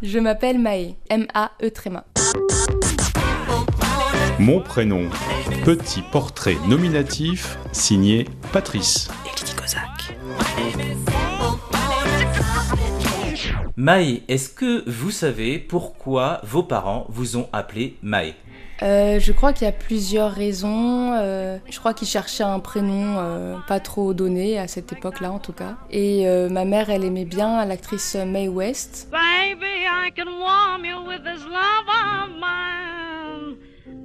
Je 0.00 0.20
m'appelle 0.20 0.60
Maë, 0.60 0.94
M-A-E 1.10 1.70
tréma. 1.70 2.04
Mon 4.38 4.60
prénom, 4.60 5.08
petit 5.64 6.02
portrait 6.02 6.56
nominatif 6.68 7.58
signé 7.72 8.26
Patrice. 8.52 9.08
Maë, 13.76 14.22
est-ce 14.28 14.48
que 14.50 14.88
vous 14.88 15.10
savez 15.10 15.58
pourquoi 15.58 16.42
vos 16.44 16.62
parents 16.62 17.06
vous 17.08 17.36
ont 17.36 17.48
appelé 17.52 17.96
Maë? 18.02 18.34
Euh, 18.82 19.18
je 19.18 19.32
crois 19.32 19.52
qu'il 19.52 19.64
y 19.64 19.68
a 19.68 19.72
plusieurs 19.72 20.30
raisons. 20.30 21.12
Euh, 21.14 21.58
je 21.68 21.78
crois 21.78 21.94
qu'ils 21.94 22.06
cherchaient 22.06 22.44
un 22.44 22.60
prénom 22.60 23.16
euh, 23.18 23.56
pas 23.66 23.80
trop 23.80 24.14
donné 24.14 24.58
à 24.58 24.68
cette 24.68 24.92
époque-là, 24.92 25.32
en 25.32 25.38
tout 25.38 25.52
cas. 25.52 25.76
Et 25.90 26.28
euh, 26.28 26.48
ma 26.48 26.64
mère, 26.64 26.90
elle 26.90 27.04
aimait 27.04 27.24
bien 27.24 27.64
l'actrice 27.64 28.14
Mae 28.14 28.48
West. 28.48 29.08
Baby, 29.10 29.47
I 30.08 30.10
can 30.10 30.38
warm 30.38 30.86
you 30.86 31.02
with 31.06 31.22
this 31.22 31.44
love 31.44 31.86
of 31.86 32.30
mine. 32.40 33.58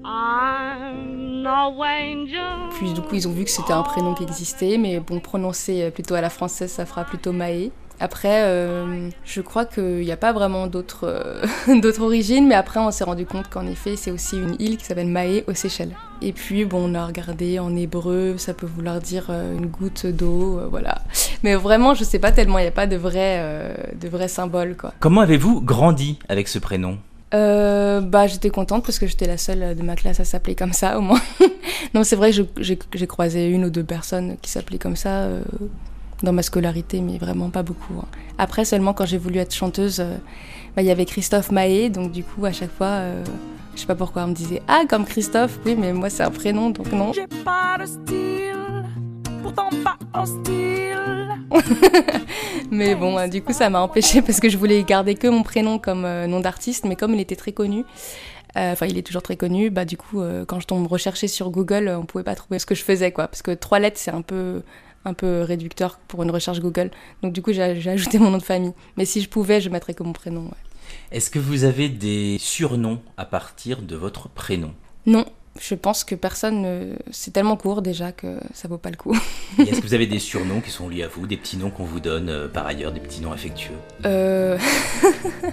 I'm 0.03 1.41
no 1.41 1.81
angel. 1.81 2.69
Puis 2.71 2.91
du 2.91 2.99
coup, 2.99 3.15
ils 3.15 3.25
ont 3.25 3.31
vu 3.31 3.45
que 3.45 3.49
c'était 3.49 3.71
un 3.71 3.83
prénom 3.83 4.13
qui 4.13 4.23
existait, 4.23 4.77
mais 4.77 4.99
bon, 4.99 5.21
prononcé 5.21 5.91
plutôt 5.91 6.15
à 6.15 6.19
la 6.19 6.29
française, 6.29 6.69
ça 6.73 6.85
fera 6.85 7.05
plutôt 7.05 7.31
Maë. 7.31 7.71
Après, 8.01 8.43
euh, 8.43 9.09
je 9.23 9.39
crois 9.39 9.63
qu'il 9.63 9.99
n'y 9.99 10.11
a 10.11 10.17
pas 10.17 10.33
vraiment 10.33 10.67
d'autres 10.67 11.05
euh, 11.05 11.91
origines, 12.01 12.47
mais 12.49 12.55
après, 12.55 12.81
on 12.81 12.91
s'est 12.91 13.05
rendu 13.05 13.25
compte 13.25 13.49
qu'en 13.49 13.65
effet, 13.65 13.95
c'est 13.95 14.11
aussi 14.11 14.35
une 14.35 14.57
île 14.59 14.75
qui 14.75 14.83
s'appelle 14.83 15.07
Maé 15.07 15.45
aux 15.47 15.53
Seychelles. 15.53 15.95
Et 16.21 16.33
puis, 16.33 16.65
bon, 16.65 16.91
on 16.91 16.95
a 16.95 17.05
regardé 17.05 17.59
en 17.59 17.75
hébreu, 17.75 18.35
ça 18.37 18.53
peut 18.53 18.65
vouloir 18.65 18.99
dire 18.99 19.27
euh, 19.29 19.57
une 19.57 19.67
goutte 19.67 20.05
d'eau, 20.05 20.59
euh, 20.59 20.67
voilà. 20.69 21.01
Mais 21.43 21.55
vraiment, 21.55 21.93
je 21.93 22.03
sais 22.03 22.19
pas 22.19 22.31
tellement, 22.31 22.57
il 22.59 22.63
n'y 22.63 22.67
a 22.67 22.71
pas 22.71 22.87
de 22.87 22.95
vrai, 22.95 23.37
euh, 23.39 23.73
de 23.99 24.07
vrai 24.07 24.27
symbole, 24.27 24.75
quoi. 24.77 24.93
Comment 24.99 25.21
avez-vous 25.21 25.61
grandi 25.61 26.17
avec 26.29 26.47
ce 26.47 26.57
prénom 26.59 26.97
Euh, 27.33 27.99
bah, 28.01 28.27
j'étais 28.27 28.49
contente 28.49 28.83
parce 28.85 28.97
que 28.99 29.07
j'étais 29.07 29.27
la 29.27 29.37
seule 29.37 29.75
de 29.75 29.83
ma 29.83 29.95
classe 29.95 30.19
à 30.19 30.25
s'appeler 30.25 30.55
comme 30.55 30.73
ça, 30.73 30.97
au 30.97 31.01
moins. 31.01 31.19
non, 31.93 32.03
c'est 32.03 32.15
vrai 32.15 32.31
que 32.31 32.43
j'ai 32.57 32.79
j'ai 32.93 33.07
croisé 33.07 33.49
une 33.49 33.65
ou 33.65 33.69
deux 33.69 33.83
personnes 33.83 34.37
qui 34.41 34.49
s'appelaient 34.51 34.77
comme 34.79 34.95
ça 34.95 35.09
euh, 35.23 35.41
dans 36.21 36.31
ma 36.31 36.43
scolarité, 36.43 37.01
mais 37.01 37.17
vraiment 37.17 37.49
pas 37.49 37.63
beaucoup. 37.63 37.95
hein. 37.99 38.05
Après, 38.37 38.63
seulement 38.65 38.93
quand 38.93 39.05
j'ai 39.05 39.17
voulu 39.17 39.39
être 39.39 39.53
chanteuse, 39.53 39.99
euh, 39.99 40.15
bah, 40.75 40.81
il 40.81 40.85
y 40.87 40.91
avait 40.91 41.05
Christophe 41.05 41.51
Maé, 41.51 41.89
donc 41.89 42.11
du 42.13 42.23
coup, 42.23 42.45
à 42.45 42.51
chaque 42.53 42.71
fois, 42.71 42.87
euh, 42.87 43.23
je 43.75 43.81
sais 43.81 43.87
pas 43.87 43.95
pourquoi 43.95 44.23
on 44.23 44.27
me 44.27 44.33
disait 44.33 44.61
Ah, 44.69 44.83
comme 44.87 45.03
Christophe, 45.05 45.59
oui, 45.65 45.75
mais 45.77 45.91
moi 45.91 46.09
c'est 46.09 46.23
un 46.23 46.31
prénom, 46.31 46.69
donc 46.69 46.91
non. 46.93 47.11
J'ai 47.13 47.27
pas 47.43 47.77
de 47.79 47.85
style, 47.85 48.85
pourtant 49.41 49.69
pas 49.83 49.97
hostile. 50.21 51.22
Mais 52.71 52.95
bon, 52.95 53.17
euh, 53.17 53.27
du 53.27 53.41
coup, 53.41 53.53
ça 53.53 53.69
m'a 53.69 53.81
empêché 53.81 54.21
parce 54.21 54.39
que 54.39 54.49
je 54.49 54.57
voulais 54.57 54.83
garder 54.83 55.15
que 55.15 55.27
mon 55.27 55.43
prénom 55.43 55.79
comme 55.79 56.05
euh, 56.05 56.27
nom 56.27 56.39
d'artiste, 56.39 56.85
mais 56.85 56.95
comme 56.95 57.13
il 57.13 57.19
était 57.19 57.35
très 57.35 57.51
connu, 57.51 57.85
euh, 58.55 58.73
enfin, 58.73 58.85
il 58.85 58.97
est 58.97 59.03
toujours 59.03 59.23
très 59.23 59.35
connu, 59.37 59.69
bah, 59.69 59.85
du 59.85 59.97
coup, 59.97 60.21
euh, 60.21 60.45
quand 60.45 60.59
je 60.59 60.67
tombe 60.67 60.85
rechercher 60.85 61.27
sur 61.27 61.49
Google, 61.49 61.89
on 61.89 62.05
pouvait 62.05 62.23
pas 62.23 62.35
trouver 62.35 62.59
ce 62.59 62.65
que 62.65 62.75
je 62.75 62.83
faisais, 62.83 63.11
quoi. 63.11 63.27
Parce 63.27 63.41
que 63.41 63.51
trois 63.51 63.79
lettres, 63.79 63.99
c'est 63.99 64.11
un 64.11 64.21
peu, 64.21 64.61
un 65.05 65.13
peu 65.13 65.41
réducteur 65.41 65.99
pour 66.07 66.21
une 66.23 66.31
recherche 66.31 66.59
Google. 66.59 66.91
Donc, 67.23 67.33
du 67.33 67.41
coup, 67.41 67.51
j'ai 67.51 67.79
j'ai 67.81 67.89
ajouté 67.89 68.19
mon 68.19 68.29
nom 68.29 68.37
de 68.37 68.43
famille. 68.43 68.73
Mais 68.95 69.05
si 69.05 69.21
je 69.21 69.29
pouvais, 69.29 69.59
je 69.59 69.69
mettrais 69.69 69.93
que 69.93 70.03
mon 70.03 70.13
prénom, 70.13 70.43
ouais. 70.43 70.51
Est-ce 71.11 71.31
que 71.31 71.39
vous 71.39 71.63
avez 71.63 71.89
des 71.89 72.37
surnoms 72.39 73.01
à 73.17 73.25
partir 73.25 73.81
de 73.81 73.95
votre 73.95 74.29
prénom? 74.29 74.73
Non. 75.05 75.25
Je 75.59 75.75
pense 75.75 76.03
que 76.03 76.15
personne 76.15 76.61
ne... 76.61 76.95
C'est 77.11 77.31
tellement 77.31 77.57
court 77.57 77.81
déjà 77.81 78.11
que 78.11 78.39
ça 78.53 78.67
vaut 78.67 78.77
pas 78.77 78.89
le 78.89 78.95
coup. 78.95 79.15
Est-ce 79.59 79.81
que 79.81 79.87
vous 79.87 79.93
avez 79.93 80.07
des 80.07 80.19
surnoms 80.19 80.61
qui 80.61 80.71
sont 80.71 80.89
liés 80.89 81.03
à 81.03 81.07
vous, 81.07 81.27
des 81.27 81.37
petits 81.37 81.57
noms 81.57 81.69
qu'on 81.69 81.85
vous 81.85 81.99
donne 81.99 82.29
euh, 82.29 82.47
par 82.47 82.65
ailleurs, 82.65 82.91
des 82.91 82.99
petits 82.99 83.21
noms 83.21 83.31
affectueux? 83.31 83.75
Euh... 84.05 84.57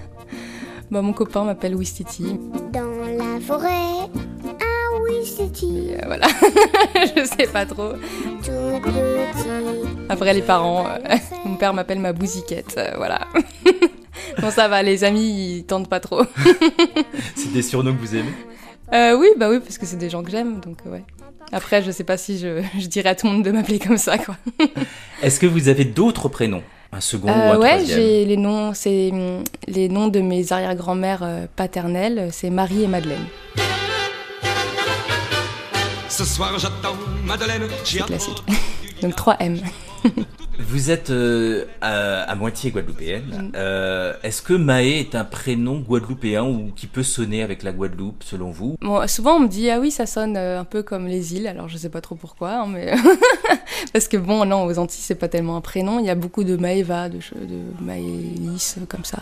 bah, 0.90 1.02
mon 1.02 1.12
copain 1.12 1.44
m'appelle 1.44 1.74
Wistiti. 1.74 2.38
Dans 2.72 2.90
la 3.16 3.40
forêt, 3.40 4.08
c'est 5.24 5.62
Et, 5.62 5.96
euh, 5.96 6.06
voilà. 6.06 6.26
je 7.16 7.24
sais 7.24 7.46
pas 7.46 7.66
trop. 7.66 7.92
tout 8.42 8.80
petit. 8.82 9.48
Après 10.08 10.34
les 10.34 10.42
parents, 10.42 10.86
euh, 10.86 11.16
mon 11.44 11.56
père 11.56 11.74
m'appelle 11.74 11.98
ma 11.98 12.12
bousiquette, 12.12 12.74
euh, 12.78 12.92
voilà. 12.96 13.26
bon 14.40 14.50
ça 14.50 14.68
va, 14.68 14.82
les 14.82 15.04
amis 15.04 15.58
ils 15.58 15.64
tentent 15.64 15.88
pas 15.88 16.00
trop. 16.00 16.22
C'est 17.34 17.52
des 17.52 17.62
surnoms 17.62 17.94
que 17.94 18.00
vous 18.00 18.16
aimez? 18.16 18.34
Euh, 18.92 19.16
oui, 19.16 19.28
bah 19.38 19.48
oui, 19.50 19.60
parce 19.60 19.78
que 19.78 19.86
c'est 19.86 19.96
des 19.96 20.10
gens 20.10 20.22
que 20.22 20.30
j'aime, 20.30 20.60
donc 20.60 20.78
euh, 20.86 20.90
ouais. 20.90 21.02
Après, 21.52 21.82
je 21.82 21.90
sais 21.90 22.04
pas 22.04 22.16
si 22.16 22.38
je, 22.38 22.62
je 22.78 22.86
dirais 22.86 23.10
à 23.10 23.14
tout 23.14 23.26
le 23.26 23.32
monde 23.34 23.44
de 23.44 23.50
m'appeler 23.50 23.78
comme 23.78 23.96
ça, 23.98 24.18
quoi. 24.18 24.36
Est-ce 25.22 25.38
que 25.40 25.46
vous 25.46 25.68
avez 25.68 25.84
d'autres 25.84 26.28
prénoms? 26.28 26.62
Un 26.92 27.00
second 27.00 27.28
ou 27.28 27.30
Euh, 27.30 27.52
un 27.52 27.58
ouais, 27.58 27.68
troisième? 27.76 27.98
j'ai 28.00 28.24
les 28.24 28.36
noms, 28.36 28.74
c'est 28.74 29.10
hum, 29.12 29.44
les 29.68 29.88
noms 29.88 30.08
de 30.08 30.20
mes 30.20 30.52
arrière-grand-mères 30.52 31.22
euh, 31.22 31.46
paternelles, 31.54 32.30
c'est 32.32 32.50
Marie 32.50 32.82
et 32.82 32.88
Madeleine. 32.88 33.24
Ce 36.08 36.24
soir 36.24 36.58
j'attends 36.58 36.96
Madeleine, 37.24 37.68
C'est 37.84 38.02
classique. 38.04 38.42
Donc 39.02 39.14
3 39.16 39.36
M. 39.40 39.58
Vous 40.70 40.92
êtes 40.92 41.10
euh, 41.10 41.64
à, 41.80 42.22
à 42.30 42.34
moitié 42.36 42.70
guadeloupéenne. 42.70 43.24
Mm. 43.24 43.52
Euh, 43.56 44.12
Est-ce 44.22 44.40
que 44.40 44.52
Maë 44.52 45.00
est 45.00 45.16
un 45.16 45.24
prénom 45.24 45.80
guadeloupéen 45.80 46.44
ou 46.44 46.70
qui 46.76 46.86
peut 46.86 47.02
sonner 47.02 47.42
avec 47.42 47.64
la 47.64 47.72
Guadeloupe, 47.72 48.22
selon 48.22 48.52
vous? 48.52 48.76
Bon, 48.80 49.04
souvent 49.08 49.34
on 49.34 49.40
me 49.40 49.48
dit 49.48 49.68
ah 49.68 49.80
oui 49.80 49.90
ça 49.90 50.06
sonne 50.06 50.36
euh, 50.36 50.60
un 50.60 50.64
peu 50.64 50.84
comme 50.84 51.08
les 51.08 51.34
îles, 51.34 51.48
alors 51.48 51.68
je 51.68 51.76
sais 51.76 51.88
pas 51.88 52.00
trop 52.00 52.14
pourquoi, 52.14 52.52
hein, 52.52 52.66
mais 52.68 52.94
parce 53.92 54.06
que 54.06 54.16
bon 54.16 54.44
non 54.44 54.64
aux 54.64 54.78
Antilles 54.78 55.02
c'est 55.02 55.16
pas 55.16 55.26
tellement 55.28 55.56
un 55.56 55.60
prénom, 55.60 55.98
il 55.98 56.06
y 56.06 56.10
a 56.10 56.14
beaucoup 56.14 56.44
de 56.44 56.56
Maëva, 56.56 57.08
de, 57.08 57.18
de 57.18 57.84
Maëlys 57.84 58.76
comme 58.88 59.04
ça. 59.04 59.18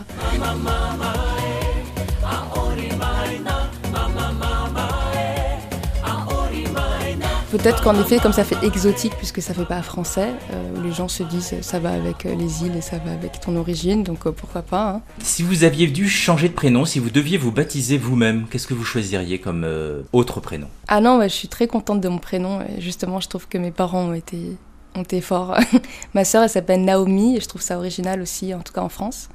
Peut-être 7.51 7.81
qu'en 7.81 7.99
effet, 7.99 8.19
comme 8.19 8.31
ça 8.31 8.43
fait 8.43 8.63
exotique, 8.63 9.13
puisque 9.17 9.41
ça 9.41 9.55
fait 9.55 9.65
pas 9.65 9.81
français, 9.81 10.29
euh, 10.53 10.83
les 10.83 10.91
gens 10.91 11.07
se 11.07 11.23
disent 11.23 11.55
ça 11.61 11.79
va 11.79 11.89
avec 11.89 12.27
euh, 12.27 12.35
les 12.35 12.63
îles 12.63 12.75
et 12.75 12.81
ça 12.81 12.97
va 13.03 13.11
avec 13.11 13.39
ton 13.39 13.55
origine, 13.55 14.03
donc 14.03 14.27
euh, 14.27 14.31
pourquoi 14.31 14.61
pas. 14.61 14.89
hein. 14.89 15.01
Si 15.23 15.41
vous 15.41 15.63
aviez 15.63 15.87
dû 15.87 16.07
changer 16.07 16.47
de 16.47 16.53
prénom, 16.53 16.85
si 16.85 16.99
vous 16.99 17.09
deviez 17.09 17.39
vous 17.39 17.51
baptiser 17.51 17.97
vous-même, 17.97 18.45
qu'est-ce 18.51 18.67
que 18.67 18.75
vous 18.75 18.83
choisiriez 18.85 19.39
comme 19.39 19.63
euh, 19.63 20.03
autre 20.13 20.41
prénom? 20.41 20.67
Ah 20.87 21.01
non, 21.01 21.17
ouais, 21.17 21.27
je 21.27 21.33
suis 21.33 21.47
très 21.47 21.65
contente 21.65 22.01
de 22.01 22.07
mon 22.07 22.19
prénom. 22.19 22.59
Justement, 22.77 23.19
je 23.19 23.27
trouve 23.27 23.47
que 23.47 23.57
mes 23.57 23.71
parents 23.71 24.09
ont 24.09 24.13
été, 24.13 24.55
ont 24.95 25.01
été 25.01 25.19
forts. 25.19 25.57
Ma 26.13 26.25
sœur, 26.25 26.43
elle 26.43 26.49
s'appelle 26.49 26.85
Naomi, 26.85 27.37
et 27.37 27.41
je 27.41 27.47
trouve 27.47 27.63
ça 27.63 27.77
original 27.77 28.21
aussi, 28.21 28.53
en 28.53 28.59
tout 28.59 28.73
cas 28.73 28.81
en 28.81 28.89
France. 28.89 29.27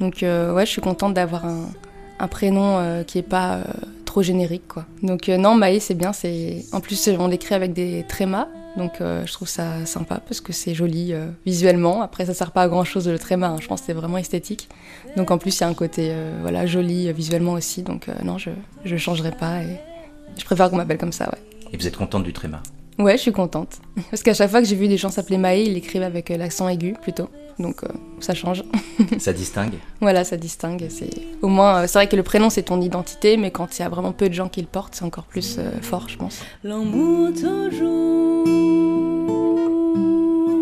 Donc 0.00 0.18
ouais, 0.22 0.66
je 0.66 0.70
suis 0.70 0.80
contente 0.80 1.14
d'avoir 1.14 1.44
un, 1.44 1.66
un 2.18 2.26
prénom 2.26 3.04
qui 3.06 3.18
est 3.18 3.22
pas 3.22 3.58
trop 4.10 4.22
générique, 4.22 4.66
quoi. 4.66 4.86
Donc 5.04 5.28
euh, 5.28 5.36
non, 5.36 5.54
Maë, 5.54 5.78
c'est 5.78 5.94
bien. 5.94 6.12
C'est 6.12 6.64
en 6.72 6.80
plus 6.80 7.08
on 7.16 7.28
l'écrit 7.28 7.54
avec 7.54 7.72
des 7.72 8.04
trémas, 8.08 8.48
donc 8.76 9.00
euh, 9.00 9.24
je 9.24 9.32
trouve 9.32 9.46
ça 9.48 9.86
sympa 9.86 10.20
parce 10.26 10.40
que 10.40 10.52
c'est 10.52 10.74
joli 10.74 11.12
euh, 11.12 11.28
visuellement. 11.46 12.02
Après, 12.02 12.26
ça 12.26 12.34
sert 12.34 12.50
pas 12.50 12.62
à 12.62 12.68
grand 12.68 12.82
chose 12.82 13.08
le 13.08 13.20
tréma. 13.20 13.50
hein. 13.50 13.56
Je 13.60 13.68
pense 13.68 13.82
c'est 13.86 13.92
vraiment 13.92 14.18
esthétique. 14.18 14.68
Donc 15.16 15.30
en 15.30 15.38
plus, 15.38 15.56
il 15.56 15.60
y 15.60 15.64
a 15.64 15.68
un 15.68 15.74
côté 15.74 16.12
voilà 16.42 16.66
joli 16.66 17.12
visuellement 17.12 17.52
aussi. 17.52 17.82
Donc 17.82 18.08
non, 18.24 18.36
je 18.36 18.50
je 18.84 18.96
changerai 18.96 19.30
pas 19.30 19.62
et 19.62 19.76
je 20.36 20.44
préfère 20.44 20.70
qu'on 20.70 20.76
m'appelle 20.76 20.98
comme 20.98 21.12
ça, 21.12 21.26
ouais. 21.26 21.38
Et 21.72 21.76
vous 21.76 21.86
êtes 21.86 21.96
contente 21.96 22.24
du 22.24 22.32
tréma? 22.32 22.60
Ouais, 22.98 23.16
je 23.16 23.22
suis 23.22 23.32
contente. 23.32 23.78
Parce 24.10 24.24
qu'à 24.24 24.34
chaque 24.34 24.50
fois 24.50 24.60
que 24.60 24.66
j'ai 24.66 24.76
vu 24.76 24.88
des 24.88 24.96
gens 24.96 25.10
s'appeler 25.10 25.38
Maë, 25.38 25.62
ils 25.66 25.74
l'écrivent 25.74 26.02
avec 26.02 26.30
l'accent 26.30 26.68
aigu 26.68 26.94
plutôt. 27.00 27.28
Donc 27.60 27.84
euh, 27.84 27.88
ça 28.20 28.34
change. 28.34 28.64
Ça 29.18 29.32
distingue 29.32 29.74
voilà, 30.00 30.24
ça 30.24 30.36
distingue. 30.36 30.86
C'est 30.88 31.10
au 31.42 31.48
moins, 31.48 31.82
euh, 31.82 31.86
c'est 31.86 31.98
vrai 31.98 32.08
que 32.08 32.16
le 32.16 32.22
prénom 32.22 32.50
c'est 32.50 32.62
ton 32.62 32.80
identité, 32.80 33.36
mais 33.36 33.50
quand 33.50 33.78
il 33.78 33.82
y 33.82 33.84
a 33.84 33.88
vraiment 33.88 34.12
peu 34.12 34.28
de 34.28 34.34
gens 34.34 34.48
qui 34.48 34.60
le 34.60 34.66
portent, 34.66 34.94
c'est 34.94 35.04
encore 35.04 35.24
plus 35.24 35.56
euh, 35.58 35.70
fort, 35.82 36.08
je 36.08 36.16
pense. 36.16 36.40
L'amour 36.64 37.30
toujours 37.34 38.46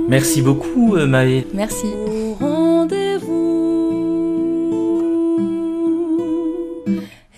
Merci 0.08 0.42
beaucoup 0.42 0.96
euh, 0.96 1.06
Maë. 1.06 1.46
Merci. 1.54 1.86
rendez-vous. 2.40 3.44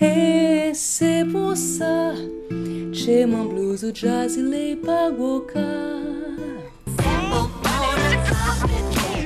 Et 0.01 0.71
c'est 0.73 1.25
pour 1.31 1.57
ça, 1.57 2.13
j'ai 2.93 3.27
mon 3.27 3.45
blues 3.45 3.85
au 3.85 3.95
jazz, 3.95 4.37
il 4.39 4.55
est 4.55 4.77
pas 4.77 5.11